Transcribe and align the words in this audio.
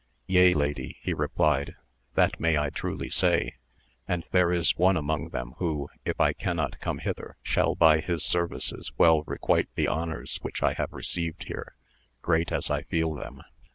Yea 0.25 0.55
lady, 0.55 0.97
he 1.03 1.13
re 1.13 1.27
plied, 1.27 1.75
that 2.15 2.39
may 2.39 2.57
I 2.57 2.71
truly 2.71 3.07
say, 3.07 3.57
and 4.07 4.25
there 4.31 4.51
is 4.51 4.75
one 4.75 4.97
among 4.97 5.29
them 5.29 5.53
who, 5.59 5.91
if 6.05 6.19
I 6.19 6.33
cannot 6.33 6.79
come 6.79 6.97
hither, 6.97 7.37
shall 7.43 7.75
by 7.75 7.99
his 7.99 8.23
services 8.23 8.91
well 8.97 9.21
requite 9.27 9.69
the 9.75 9.87
honours 9.87 10.39
which 10.41 10.63
I 10.63 10.73
have 10.73 10.91
received 10.91 11.43
here, 11.43 11.75
great 12.23 12.51
as 12.51 12.71
I 12.71 12.81
feel 12.81 13.13
them. 13.13 13.43